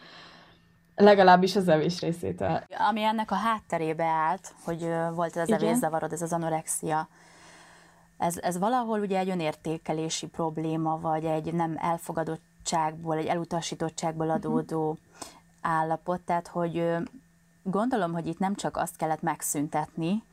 Legalábbis 0.96 1.55
az 1.55 1.67
evés 1.67 2.00
részétől. 2.00 2.63
Ami 2.89 3.03
ennek 3.03 3.31
a 3.31 3.36
hátterébe 3.36 4.05
állt, 4.05 4.53
hogy 4.63 4.88
volt 5.13 5.38
ez 5.38 5.50
az 5.50 5.62
evészavarod, 5.62 6.12
ez 6.12 6.22
az 6.22 6.34
anorexia, 6.34 7.08
ez, 8.17 8.38
ez 8.38 8.58
valahol 8.58 9.00
ugye 9.00 9.17
egy 9.17 9.29
önértékelési 9.29 10.27
probléma, 10.27 11.00
vagy 11.00 11.25
egy 11.25 11.53
nem 11.53 11.75
elfogadottságból, 11.77 13.17
egy 13.17 13.25
elutasítottságból 13.25 14.25
mhm. 14.25 14.36
adódó 14.36 14.81
uh-huh. 14.81 14.98
állapot, 15.62 16.20
tehát 16.20 16.48
hogy 16.48 16.96
gondolom, 17.63 18.13
hogy 18.13 18.27
itt 18.27 18.39
nem 18.39 18.55
csak 18.55 18.77
azt 18.77 18.96
kellett 18.96 19.22
megszüntetni, 19.22 20.24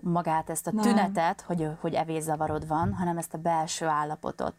magát 0.00 0.50
ezt 0.50 0.66
a 0.66 0.72
nem. 0.72 0.84
tünetet, 0.84 1.40
hogy, 1.40 1.68
hogy 1.80 1.94
evészavarod 1.94 2.66
van, 2.66 2.94
hanem 2.94 3.18
ezt 3.18 3.34
a 3.34 3.38
belső 3.38 3.86
állapotot. 3.86 4.54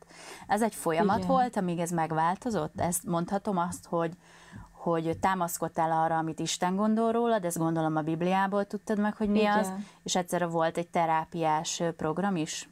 Ez 0.47 0.61
egy 0.61 0.75
folyamat 0.75 1.17
Igen. 1.17 1.29
volt, 1.29 1.57
amíg 1.57 1.79
ez 1.79 1.91
megváltozott? 1.91 2.81
Ezt 2.81 3.05
mondhatom 3.05 3.57
azt, 3.57 3.85
hogy, 3.85 4.11
hogy 4.71 5.17
támaszkodtál 5.19 5.91
arra, 5.91 6.17
amit 6.17 6.39
Isten 6.39 6.75
gondol 6.75 7.11
rólad, 7.11 7.45
ezt 7.45 7.57
gondolom 7.57 7.95
a 7.95 8.01
Bibliából 8.01 8.65
tudtad 8.65 8.99
meg, 8.99 9.15
hogy 9.15 9.29
mi 9.29 9.39
igen. 9.39 9.59
az, 9.59 9.71
és 10.03 10.15
egyszerre 10.15 10.45
volt 10.45 10.77
egy 10.77 10.87
terápiás 10.89 11.83
program 11.97 12.35
is? 12.35 12.69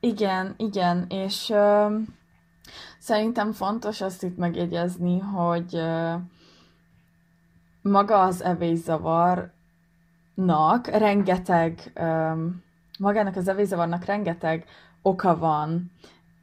Igen, 0.00 0.54
igen, 0.56 1.06
és 1.08 1.50
ö, 1.50 1.96
szerintem 2.98 3.52
fontos 3.52 4.00
azt 4.00 4.22
itt 4.22 4.36
megjegyezni, 4.36 5.18
hogy 5.18 5.74
ö, 5.74 6.14
maga 7.82 8.20
az 8.20 8.42
evészavarnak 10.36 10.86
rengeteg, 10.86 11.90
ö, 11.94 12.32
magának 12.98 13.36
az 13.36 13.48
evészavarnak 13.48 14.04
rengeteg 14.04 14.64
oka 15.02 15.38
van, 15.38 15.90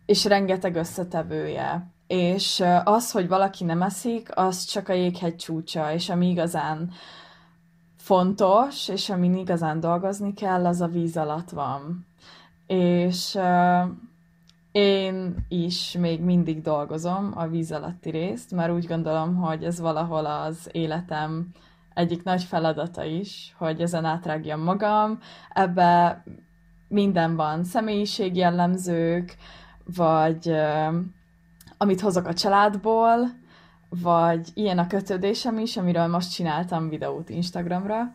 és 0.05 0.25
rengeteg 0.25 0.75
összetevője 0.75 1.93
és 2.07 2.63
az, 2.83 3.11
hogy 3.11 3.27
valaki 3.27 3.63
nem 3.63 3.81
eszik, 3.81 4.29
az 4.37 4.63
csak 4.63 4.89
a 4.89 4.93
jéghegy 4.93 5.35
csúcsa, 5.35 5.93
és 5.93 6.09
ami 6.09 6.29
igazán 6.29 6.91
fontos, 7.97 8.87
és 8.87 9.09
amin 9.09 9.35
igazán 9.35 9.79
dolgozni 9.79 10.33
kell, 10.33 10.65
az 10.65 10.81
a 10.81 10.87
víz 10.87 11.17
alatt 11.17 11.49
van. 11.49 12.05
És 12.67 13.35
uh, 13.35 13.89
én 14.71 15.45
is 15.47 15.91
még 15.91 16.21
mindig 16.21 16.61
dolgozom 16.61 17.31
a 17.35 17.47
víz 17.47 17.71
alatti 17.71 18.09
részt, 18.09 18.51
mert 18.51 18.71
úgy 18.71 18.87
gondolom, 18.87 19.35
hogy 19.35 19.63
ez 19.63 19.79
valahol 19.79 20.25
az 20.25 20.69
életem 20.71 21.51
egyik 21.93 22.23
nagy 22.23 22.43
feladata 22.43 23.03
is, 23.03 23.55
hogy 23.57 23.81
ezen 23.81 24.05
átrágjam 24.05 24.59
magam. 24.61 25.19
Ebbe 25.49 26.23
minden 26.87 27.35
van, 27.35 27.63
személyiségjellemzők, 27.63 29.35
vagy 29.95 30.55
amit 31.77 32.01
hozok 32.01 32.25
a 32.25 32.33
családból, 32.33 33.41
vagy 33.89 34.49
ilyen 34.53 34.77
a 34.77 34.87
kötődésem 34.87 35.57
is, 35.57 35.77
amiről 35.77 36.07
most 36.07 36.31
csináltam 36.31 36.89
videót 36.89 37.29
Instagramra. 37.29 38.13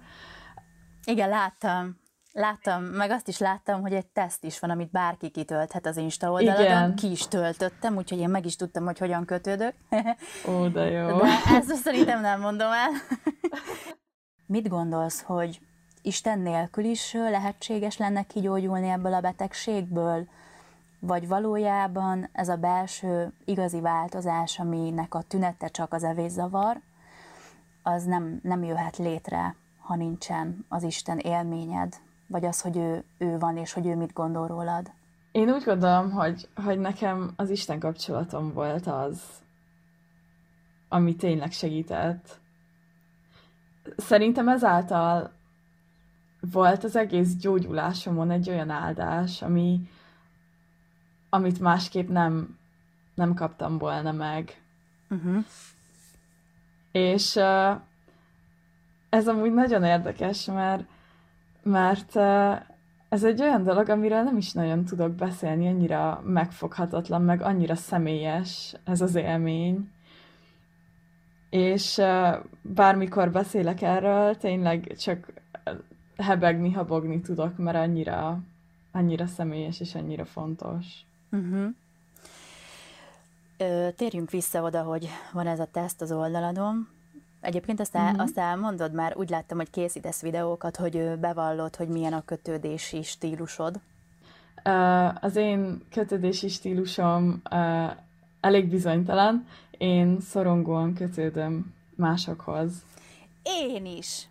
Igen, 1.05 1.29
láttam. 1.29 1.97
Láttam, 2.39 2.83
meg 2.83 3.11
azt 3.11 3.29
is 3.29 3.39
láttam, 3.39 3.81
hogy 3.81 3.93
egy 3.93 4.07
teszt 4.07 4.45
is 4.45 4.59
van, 4.59 4.71
amit 4.71 4.91
bárki 4.91 5.31
kitölthet 5.31 5.87
az 5.87 5.97
Insta 5.97 6.31
oldaladon. 6.31 6.65
Igen. 6.65 6.95
Ki 6.95 7.11
is 7.11 7.29
töltöttem, 7.29 7.97
úgyhogy 7.97 8.19
én 8.19 8.29
meg 8.29 8.45
is 8.45 8.57
tudtam, 8.57 8.85
hogy 8.85 8.99
hogyan 8.99 9.25
kötődök. 9.25 9.75
Ó, 10.49 10.67
de 10.69 10.91
jó. 10.91 11.19
De 11.19 11.27
ezt 11.57 11.75
szerintem 11.75 12.21
nem 12.21 12.41
mondom 12.41 12.73
el. 12.73 12.91
Mit 14.47 14.69
gondolsz, 14.69 15.23
hogy 15.23 15.61
Isten 16.03 16.39
nélkül 16.39 16.85
is 16.85 17.13
lehetséges 17.13 17.97
lenne 17.97 18.23
kigyógyulni 18.23 18.89
ebből 18.89 19.15
a 19.15 19.21
betegségből? 19.21 20.29
vagy 21.01 21.29
valójában 21.29 22.29
ez 22.33 22.49
a 22.49 22.57
belső 22.57 23.33
igazi 23.45 23.81
változás, 23.81 24.59
aminek 24.59 25.15
a 25.15 25.23
tünete 25.23 25.69
csak 25.69 25.93
az 25.93 26.05
evészavar, 26.05 26.81
az 27.83 28.05
nem, 28.05 28.41
nem 28.43 28.63
jöhet 28.63 28.97
létre, 28.97 29.57
ha 29.81 29.97
nincsen 29.97 30.65
az 30.69 30.83
Isten 30.83 31.19
élményed, 31.19 31.97
vagy 32.29 32.45
az, 32.45 32.61
hogy 32.61 32.77
ő, 32.77 33.05
ő 33.19 33.39
van, 33.39 33.57
és 33.57 33.73
hogy 33.73 33.87
ő 33.87 33.97
mit 33.97 34.13
gondol 34.13 34.47
rólad. 34.47 34.91
Én 35.33 35.51
úgy 35.51 35.65
gondolom, 35.65 36.11
hogy, 36.11 36.49
hogy 36.65 36.79
nekem 36.79 37.33
az 37.37 37.51
Isten 37.51 37.79
kapcsolatom 37.79 38.53
volt 38.53 38.87
az, 38.87 39.23
ami 40.89 41.17
tényleg 41.17 41.53
segített. 41.53 42.41
Szerintem 43.97 44.49
ezáltal 44.49 45.33
volt 46.41 46.85
az 46.85 46.97
egész 46.97 47.37
gyógyulásomon 47.37 48.31
egy 48.31 48.49
olyan 48.49 48.71
áldás, 48.71 49.43
ami, 49.43 49.89
amit 51.29 51.61
másképp 51.61 52.09
nem, 52.09 52.59
nem 53.15 53.35
kaptam 53.35 53.79
volna 53.79 54.13
meg. 54.13 54.63
Uh-huh. 55.11 55.45
És 56.93 57.35
uh, 57.35 57.81
ez 59.09 59.29
amúgy 59.29 59.53
nagyon 59.53 59.85
érdekes, 59.85 60.45
mert, 60.45 60.85
mert 61.63 62.17
ez 63.09 63.25
egy 63.25 63.43
olyan 63.43 63.63
dolog, 63.63 63.89
amiről 63.89 64.23
nem 64.23 64.37
is 64.37 64.53
nagyon 64.53 64.85
tudok 64.85 65.13
beszélni, 65.13 65.69
annyira 65.69 66.23
megfoghatatlan, 66.25 67.23
meg 67.23 67.43
annyira 67.43 67.75
személyes 67.75 68.75
ez 68.85 69.01
az 69.01 69.15
élmény. 69.15 69.91
És 71.51 72.01
bármikor 72.63 73.31
beszélek 73.31 73.83
erről, 73.83 74.37
tényleg 74.37 74.97
csak 74.97 75.33
hebegni, 76.17 76.73
habogni 76.73 77.21
tudok, 77.21 77.57
mert 77.57 77.77
annyira, 77.77 78.41
annyira 78.93 79.27
személyes 79.27 79.81
és 79.81 79.95
annyira 79.95 80.25
fontos. 80.25 80.87
Uh-huh. 81.31 81.67
Ö, 83.59 83.89
térjünk 83.97 84.31
vissza 84.31 84.63
oda, 84.63 84.83
hogy 84.83 85.09
van 85.33 85.47
ez 85.47 85.61
a 85.61 85.69
teszt 85.71 86.01
az 86.01 86.13
oldaladon. 86.13 86.89
Egyébként 87.41 87.81
azt, 87.81 87.97
el, 87.97 88.05
uh-huh. 88.05 88.21
azt 88.21 88.39
elmondod 88.39 88.93
már, 88.93 89.17
úgy 89.17 89.31
láttam, 89.31 89.59
hogy 89.59 89.71
készítesz 89.71 90.23
videókat, 90.23 90.77
hogy 90.77 91.19
bevallod, 91.21 91.77
hogy 91.77 91.89
milyen 91.89 92.13
a 92.13 92.25
kötődési 92.25 93.03
stílusod. 93.03 93.81
Uh, 94.65 95.25
az 95.25 95.37
én 95.37 95.83
kötődési 95.91 96.49
stílusom 96.49 97.43
uh, 97.51 97.91
elég 98.41 98.69
bizonytalan. 98.69 99.47
Én 99.71 100.21
szorongóan 100.21 100.95
kötődöm 100.95 101.75
másokhoz. 101.97 102.73
Én 103.43 103.87
is. 103.87 104.29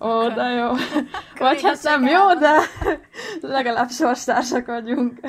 Ó, 0.00 0.28
de 0.28 0.42
jó. 0.42 0.68
Vagy 1.46 1.62
hát 1.62 1.82
nem 1.82 2.06
jó, 2.06 2.34
de, 2.34 2.58
legalább 3.56 3.90
sorstársak 3.90 4.66
vagyunk. 4.66 5.20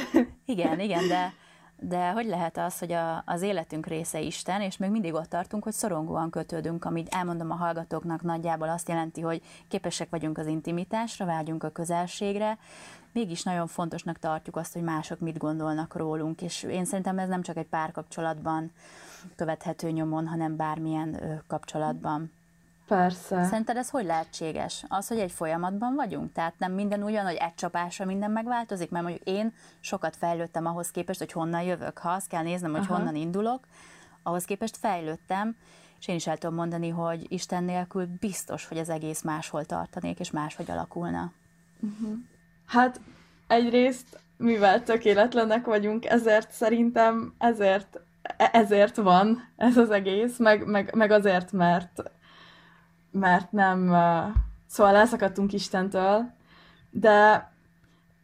Igen, 0.46 0.80
igen, 0.80 1.08
de 1.08 1.34
de 1.80 2.12
hogy 2.12 2.26
lehet 2.26 2.58
az, 2.58 2.80
hogy 2.80 2.92
a, 2.92 3.24
az 3.26 3.42
életünk 3.42 3.86
része 3.86 4.20
Isten, 4.20 4.62
és 4.62 4.78
még 4.78 4.90
mindig 4.90 5.14
ott 5.14 5.30
tartunk, 5.30 5.64
hogy 5.64 5.74
szorongóan 5.74 6.30
kötődünk, 6.30 6.86
amit 6.86 7.14
elmondom 7.14 7.52
a 7.52 7.56
hallgatóknak 7.56 8.22
nagyjából 8.22 8.70
azt 8.70 8.88
jelenti, 8.88 9.22
hogy 9.22 9.42
képesek 9.68 10.10
vagyunk 10.10 10.38
az 10.38 10.48
intimitásra, 10.48 11.26
vágyunk 11.26 11.64
a 11.64 11.70
közelségre, 11.70 12.58
mégis 13.12 13.44
nagyon 13.44 13.68
fontosnak 13.68 14.20
tartjuk 14.20 14.56
azt, 14.56 14.74
hogy 14.74 14.82
mások 14.82 15.20
mit 15.20 15.38
gondolnak 15.38 15.96
rólunk, 15.96 16.42
és 16.42 16.64
én 16.64 16.86
szerintem 16.86 17.20
ez 17.20 17.30
nem 17.30 17.42
csak 17.42 17.58
egy 17.58 17.68
párkapcsolatban 17.68 18.72
követhető 19.36 19.90
nyomon, 19.90 20.28
hanem 20.28 20.56
bármilyen 20.56 21.42
kapcsolatban. 21.48 22.32
Persze. 22.88 23.44
Szerinted 23.44 23.78
ez 23.78 23.90
hogy 23.90 24.06
lehetséges? 24.06 24.86
Az, 24.88 25.08
hogy 25.08 25.20
egy 25.20 25.32
folyamatban 25.32 25.96
vagyunk? 25.96 26.32
Tehát 26.32 26.54
nem 26.58 26.72
minden 26.72 27.04
ugyan, 27.04 27.26
hogy 27.26 27.36
egy 27.36 27.56
csapásra 27.56 28.06
minden 28.06 28.32
megváltozik? 28.32 28.90
Mert 28.90 29.04
mondjuk 29.04 29.28
én 29.28 29.54
sokat 29.80 30.16
fejlődtem 30.16 30.66
ahhoz 30.66 30.92
képest, 30.92 31.20
hogy 31.20 31.32
honnan 31.32 31.62
jövök. 31.62 31.98
Ha 31.98 32.10
azt 32.10 32.28
kell 32.28 32.44
néznem, 32.44 32.72
hogy 32.72 32.86
Aha. 32.88 32.96
honnan 32.96 33.16
indulok, 33.16 33.68
ahhoz 34.24 34.46
képest 34.46 34.78
fejlődtem, 34.78 35.56
és 36.00 36.08
én 36.08 36.16
is 36.16 36.28
el 36.28 36.38
tudom 36.38 36.56
mondani, 36.56 36.90
hogy 36.90 37.26
Isten 37.32 37.64
nélkül 37.64 38.08
biztos, 38.20 38.66
hogy 38.68 38.78
az 38.78 38.90
egész 38.90 39.22
máshol 39.22 39.66
tartanék, 39.66 40.20
és 40.20 40.32
máshogy 40.32 40.72
alakulna. 40.72 41.32
Uh-huh. 41.80 42.18
Hát 42.66 43.00
egyrészt, 43.48 44.20
mivel 44.38 44.84
tökéletlenek 44.84 45.66
vagyunk, 45.66 46.06
ezért 46.06 46.52
szerintem 46.52 47.34
ezért, 47.38 48.00
e-, 48.22 48.50
ezért 48.54 48.96
van 48.96 49.50
ez 49.58 49.78
az 49.78 49.90
egész, 49.90 50.38
meg, 50.38 50.66
meg, 50.66 50.96
meg 50.96 51.12
azért, 51.12 51.52
mert 51.52 52.12
mert 53.14 53.52
nem, 53.52 53.96
szóval 54.68 54.96
elszakadtunk 54.96 55.54
Istentől, 55.54 56.32
de 56.90 57.48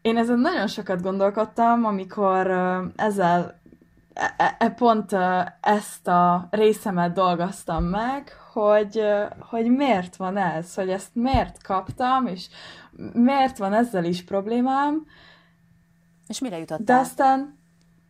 én 0.02 0.18
ezen 0.18 0.40
nagyon 0.40 0.68
sokat 0.68 1.02
gondolkodtam, 1.02 1.86
amikor 1.86 2.52
ezzel 2.96 3.60
e, 4.14 4.34
e, 4.38 4.56
e, 4.60 4.70
pont 4.70 5.16
ezt 5.62 6.08
a 6.08 6.48
részemet 6.52 7.14
dolgoztam 7.14 7.84
meg, 7.84 8.38
hogy, 8.54 9.04
hogy 9.40 9.66
miért 9.66 10.16
van 10.16 10.38
ez, 10.38 10.74
hogy 10.74 10.90
ezt 10.90 11.16
miért 11.16 11.64
kaptam, 11.64 12.28
és 12.28 12.48
miért 13.14 13.58
van 13.58 13.74
ezzel 13.74 14.04
is 14.04 14.24
problémám. 14.24 15.06
És 16.28 16.40
mire 16.40 16.58
jutottál? 16.58 16.84
De 16.84 16.96
aztán 16.96 17.58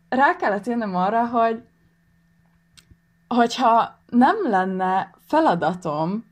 rá 0.10 0.36
kellett 0.36 0.66
jönnöm 0.66 0.96
arra, 0.96 1.28
hogy 1.28 1.64
hogyha 3.28 3.98
nem 4.10 4.36
lenne 4.50 5.12
feladatom 5.28 6.29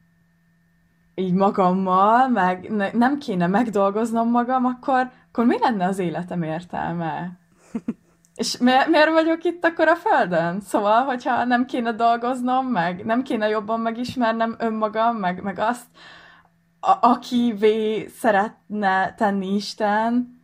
így 1.20 1.34
magammal, 1.34 2.28
meg 2.28 2.70
ne, 2.70 2.92
nem 2.92 3.18
kéne 3.18 3.48
megdolgoznom 3.48 4.30
magam, 4.30 4.66
akkor, 4.66 5.12
akkor 5.28 5.46
mi 5.46 5.58
lenne 5.60 5.86
az 5.86 6.00
életem 6.00 6.44
értelme? 6.44 7.32
És 8.36 8.58
mi, 8.58 8.72
miért 8.90 9.12
vagyok 9.12 9.44
itt 9.44 9.66
akkor 9.66 9.88
a 9.88 9.96
Földön? 9.96 10.62
Szóval, 10.62 11.04
hogyha 11.04 11.44
nem 11.44 11.66
kéne 11.66 11.92
dolgoznom, 11.92 12.68
meg 12.68 13.06
nem 13.06 13.24
kéne 13.24 13.48
jobban 13.48 13.80
megismernem 13.80 14.56
önmagam, 14.60 15.16
meg, 15.16 15.42
meg 15.44 15.60
azt, 15.60 15.86
a, 16.80 17.08
akivé 17.08 18.08
szeretne 18.08 19.14
tenni 19.14 19.56
Isten, 19.56 20.42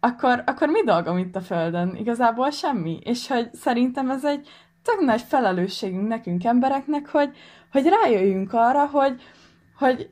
akkor, 0.00 0.42
akkor 0.46 0.68
mi 0.68 0.82
dolgom 0.84 1.18
itt 1.18 1.36
a 1.36 1.40
Földön? 1.40 1.94
Igazából 1.94 2.50
semmi. 2.50 2.98
És 3.04 3.28
hogy 3.28 3.54
szerintem 3.54 4.10
ez 4.10 4.24
egy 4.24 4.48
tök 4.82 5.00
nagy 5.00 5.22
felelősségünk 5.22 6.08
nekünk 6.08 6.44
embereknek, 6.44 7.08
hogy, 7.08 7.36
hogy 7.70 7.86
rájöjjünk 7.86 8.52
arra, 8.52 8.86
hogy, 8.86 9.22
hogy 9.82 10.10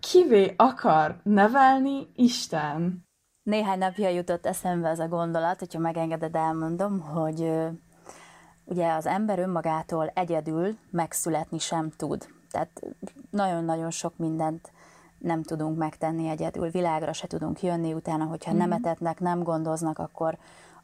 kivé 0.00 0.54
akar 0.56 1.20
nevelni 1.22 2.08
Isten. 2.14 3.06
Néhány 3.42 3.78
napja 3.78 4.08
jutott 4.08 4.46
eszembe 4.46 4.88
ez 4.88 4.98
a 4.98 5.08
gondolat, 5.08 5.58
hogyha 5.58 5.78
megengeded, 5.78 6.34
elmondom, 6.34 7.00
hogy 7.00 7.52
ugye 8.64 8.92
az 8.92 9.06
ember 9.06 9.38
önmagától 9.38 10.10
egyedül 10.14 10.76
megszületni 10.90 11.58
sem 11.58 11.90
tud. 11.90 12.28
Tehát 12.50 12.80
nagyon-nagyon 13.30 13.90
sok 13.90 14.16
mindent 14.16 14.72
nem 15.18 15.42
tudunk 15.42 15.78
megtenni 15.78 16.28
egyedül, 16.28 16.70
világra 16.70 17.12
se 17.12 17.26
tudunk 17.26 17.62
jönni 17.62 17.92
utána, 17.92 18.24
hogyha 18.24 18.50
mm-hmm. 18.50 18.60
nem 18.60 18.72
etetnek, 18.72 19.20
nem 19.20 19.42
gondoznak, 19.42 19.98
akkor 19.98 20.38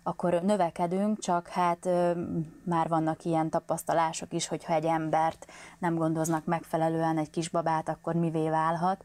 akkor 0.08 0.42
növekedünk, 0.42 1.18
csak 1.18 1.48
hát 1.48 1.88
már 2.62 2.88
vannak 2.88 3.24
ilyen 3.24 3.50
tapasztalások 3.50 4.32
is, 4.32 4.48
hogyha 4.48 4.72
egy 4.72 4.84
embert 4.84 5.46
nem 5.78 5.94
gondoznak 5.94 6.44
megfelelően, 6.44 7.18
egy 7.18 7.30
kisbabát, 7.30 7.88
akkor 7.88 8.14
mivé 8.14 8.48
válhat. 8.48 9.04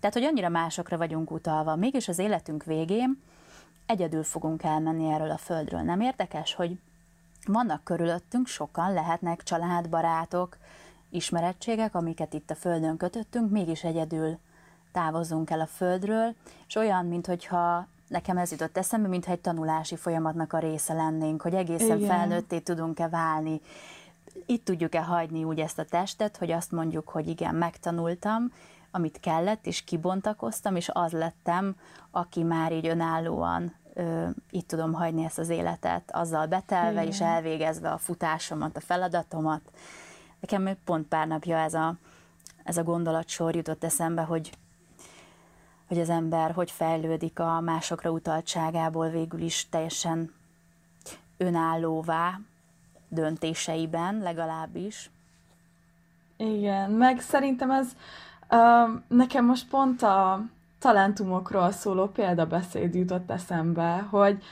Tehát, 0.00 0.16
hogy 0.16 0.24
annyira 0.24 0.48
másokra 0.48 0.96
vagyunk 0.96 1.30
utalva. 1.30 1.76
Mégis 1.76 2.08
az 2.08 2.18
életünk 2.18 2.64
végén 2.64 3.22
egyedül 3.86 4.24
fogunk 4.24 4.62
elmenni 4.62 5.12
erről 5.12 5.30
a 5.30 5.36
földről. 5.36 5.80
Nem 5.80 6.00
érdekes, 6.00 6.54
hogy 6.54 6.78
vannak 7.46 7.84
körülöttünk, 7.84 8.46
sokan 8.46 8.92
lehetnek 8.92 9.42
családbarátok, 9.42 10.56
ismerettségek, 11.10 11.94
amiket 11.94 12.34
itt 12.34 12.50
a 12.50 12.54
földön 12.54 12.96
kötöttünk, 12.96 13.50
mégis 13.50 13.84
egyedül 13.84 14.38
távozunk 14.92 15.50
el 15.50 15.60
a 15.60 15.66
földről, 15.66 16.34
és 16.66 16.74
olyan, 16.74 17.06
mintha 17.06 17.86
nekem 18.14 18.36
ez 18.36 18.50
jutott 18.50 18.76
eszembe, 18.76 19.08
mintha 19.08 19.32
egy 19.32 19.40
tanulási 19.40 19.96
folyamatnak 19.96 20.52
a 20.52 20.58
része 20.58 20.94
lennénk, 20.94 21.42
hogy 21.42 21.54
egészen 21.54 21.96
Igen. 21.96 22.08
felnőtté 22.08 22.58
tudunk-e 22.58 23.08
válni. 23.08 23.60
Itt 24.46 24.64
tudjuk-e 24.64 25.02
hagyni 25.02 25.44
úgy 25.44 25.60
ezt 25.60 25.78
a 25.78 25.84
testet, 25.84 26.36
hogy 26.36 26.50
azt 26.50 26.72
mondjuk, 26.72 27.08
hogy 27.08 27.28
igen, 27.28 27.54
megtanultam, 27.54 28.52
amit 28.90 29.20
kellett, 29.20 29.66
és 29.66 29.84
kibontakoztam, 29.84 30.76
és 30.76 30.90
az 30.92 31.12
lettem, 31.12 31.76
aki 32.10 32.42
már 32.42 32.72
így 32.72 32.86
önállóan 32.86 33.74
ö, 33.94 34.28
itt 34.50 34.68
tudom 34.68 34.92
hagyni 34.92 35.24
ezt 35.24 35.38
az 35.38 35.48
életet, 35.48 36.10
azzal 36.12 36.46
betelve 36.46 37.00
Igen. 37.00 37.06
és 37.06 37.20
elvégezve 37.20 37.90
a 37.90 37.98
futásomat, 37.98 38.76
a 38.76 38.80
feladatomat. 38.80 39.60
Nekem 40.40 40.76
pont 40.84 41.08
pár 41.08 41.26
napja 41.26 41.56
ez 41.58 41.74
a, 41.74 41.94
ez 42.64 42.76
a 42.76 42.82
gondolatsor 42.82 43.56
jutott 43.56 43.84
eszembe, 43.84 44.22
hogy 44.22 44.50
hogy 45.88 46.00
az 46.00 46.08
ember 46.08 46.52
hogy 46.52 46.70
fejlődik 46.70 47.38
a 47.38 47.60
másokra 47.60 48.10
utaltságából 48.10 49.08
végül 49.08 49.40
is 49.40 49.68
teljesen 49.70 50.32
önállóvá 51.36 52.40
döntéseiben 53.08 54.18
legalábbis. 54.18 55.10
Igen, 56.36 56.90
meg 56.90 57.20
szerintem 57.20 57.70
ez 57.70 57.96
uh, 58.50 59.00
nekem 59.08 59.44
most 59.44 59.68
pont 59.68 60.02
a 60.02 60.40
talentumokról 60.78 61.70
szóló 61.70 62.06
példabeszéd 62.06 62.94
jutott 62.94 63.30
eszembe, 63.30 64.06
hogy 64.10 64.42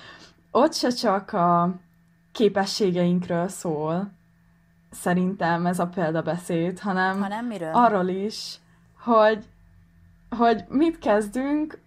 ott 0.51 0.75
se 0.75 0.89
csak 0.89 1.33
a 1.33 1.75
képességeinkről 2.33 3.49
szól, 3.49 4.11
szerintem 4.91 5.67
ez 5.67 5.79
a 5.79 5.87
példabeszéd, 5.87 6.79
hanem, 6.79 7.21
hanem 7.21 7.47
miről? 7.47 7.73
arról 7.73 8.09
is, 8.09 8.59
hogy 8.99 9.45
hogy 10.37 10.65
mit 10.69 10.99
kezdünk 10.99 11.79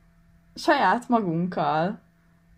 saját 0.56 1.10
magunkkal. 1.10 2.00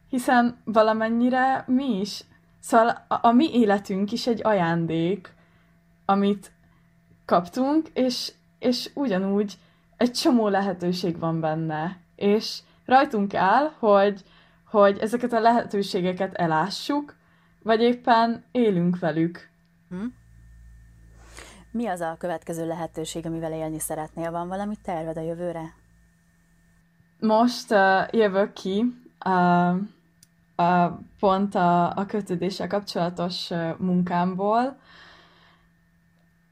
Hiszen 0.09 0.57
valamennyire 0.63 1.63
mi 1.67 1.99
is, 1.99 2.23
szóval 2.59 3.05
a, 3.07 3.19
a 3.21 3.31
mi 3.31 3.53
életünk 3.53 4.11
is 4.11 4.27
egy 4.27 4.39
ajándék, 4.43 5.33
amit 6.05 6.51
kaptunk, 7.25 7.87
és, 7.93 8.33
és 8.59 8.89
ugyanúgy 8.93 9.57
egy 9.97 10.11
csomó 10.11 10.47
lehetőség 10.47 11.19
van 11.19 11.39
benne. 11.39 11.97
És 12.15 12.59
rajtunk 12.85 13.33
áll, 13.33 13.71
hogy, 13.79 14.23
hogy 14.69 14.97
ezeket 14.97 15.33
a 15.33 15.39
lehetőségeket 15.39 16.33
elássuk, 16.33 17.15
vagy 17.63 17.81
éppen 17.81 18.43
élünk 18.51 18.99
velük. 18.99 19.49
Hm? 19.89 20.05
Mi 21.71 21.87
az 21.87 22.01
a 22.01 22.15
következő 22.19 22.67
lehetőség, 22.67 23.25
amivel 23.25 23.53
élni 23.53 23.79
szeretnél? 23.79 24.31
Van 24.31 24.47
valami 24.47 24.75
terved 24.83 25.17
a 25.17 25.21
jövőre? 25.21 25.76
Most 27.19 27.71
uh, 27.71 28.07
jövök 28.11 28.53
ki 28.53 28.93
uh, 29.25 29.75
uh, 30.57 30.91
pont 31.19 31.55
a, 31.55 31.97
a 31.97 32.05
kötődéssel 32.05 32.67
kapcsolatos 32.67 33.49
uh, 33.49 33.77
munkámból. 33.77 34.77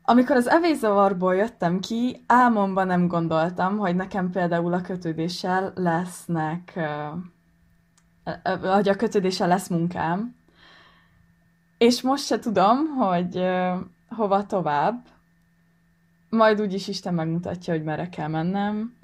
Amikor 0.04 0.36
az 0.36 0.48
evészavarból 0.48 1.36
jöttem 1.36 1.80
ki, 1.80 2.24
álmomban 2.28 2.88
nem 2.88 3.08
gondoltam, 3.08 3.78
hogy 3.78 3.96
nekem 3.96 4.30
például 4.30 4.74
a 4.74 4.82
kötődéssel 4.82 5.72
lesznek, 5.76 6.80
hogy 8.62 8.90
a 8.90 8.96
kötődéssel 8.96 9.48
lesz 9.48 9.68
munkám. 9.68 10.36
És 11.78 12.02
most 12.02 12.26
se 12.26 12.40
tudom, 12.40 12.86
hogy 12.86 13.46
hova 14.10 14.46
tovább 14.46 15.06
majd 16.30 16.62
úgyis 16.62 16.88
Isten 16.88 17.14
megmutatja, 17.14 17.74
hogy 17.74 17.84
merre 17.84 18.10
kell 18.10 18.28
mennem, 18.28 18.96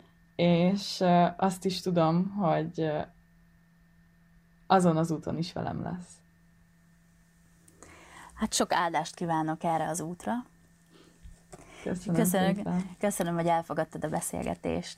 és 0.42 1.04
azt 1.38 1.66
is 1.66 1.82
tudom, 1.82 2.30
hogy 2.30 2.92
azon 4.68 4.98
az 4.98 5.12
úton 5.12 5.38
is 5.38 5.54
velem 5.54 5.84
lesz. 5.84 6.20
Hát 8.34 8.54
sok 8.54 8.74
áldást 8.74 9.16
kívánok 9.16 9.64
erre 9.64 9.88
az 9.90 10.00
útra. 10.00 10.34
Köszönöm, 11.84 12.16
köszönöm, 12.16 12.96
köszönöm 13.00 13.36
hogy 13.36 13.48
elfogadtad 13.48 14.04
a 14.04 14.10
beszélgetést. 14.10 14.98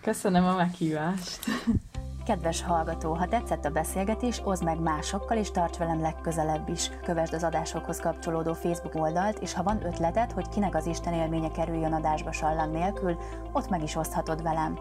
Köszönöm 0.00 0.44
a 0.44 0.56
meghívást. 0.56 1.44
Kedves 2.24 2.62
hallgató, 2.62 3.12
ha 3.14 3.26
tetszett 3.26 3.64
a 3.64 3.70
beszélgetés, 3.70 4.40
oszd 4.44 4.64
meg 4.64 4.80
másokkal, 4.80 5.36
és 5.36 5.50
tarts 5.50 5.76
velem 5.76 6.00
legközelebb 6.00 6.68
is. 6.68 6.90
Kövesd 7.02 7.34
az 7.34 7.44
adásokhoz 7.44 8.00
kapcsolódó 8.00 8.52
Facebook 8.52 8.94
oldalt, 8.94 9.38
és 9.38 9.52
ha 9.52 9.62
van 9.62 9.86
ötleted, 9.86 10.32
hogy 10.32 10.48
kinek 10.48 10.74
az 10.74 10.86
Isten 10.86 11.12
élménye 11.12 11.50
kerüljön 11.50 11.92
adásba 11.92 12.32
sallang 12.32 12.72
nélkül, 12.72 13.18
ott 13.52 13.68
meg 13.68 13.82
is 13.82 13.96
oszthatod 13.96 14.42
velem. 14.42 14.78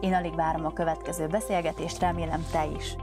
Én 0.00 0.14
alig 0.14 0.34
várom 0.34 0.64
a 0.64 0.72
következő 0.72 1.26
beszélgetést, 1.26 1.98
remélem 1.98 2.44
te 2.52 2.66
is. 2.66 2.96